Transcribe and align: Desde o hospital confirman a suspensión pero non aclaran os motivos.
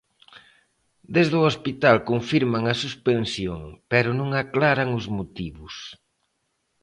Desde 1.15 1.35
o 1.39 1.45
hospital 1.49 1.97
confirman 2.09 2.63
a 2.67 2.75
suspensión 2.83 3.61
pero 3.91 4.09
non 4.19 4.29
aclaran 4.41 4.89
os 4.99 5.05
motivos. 5.17 5.75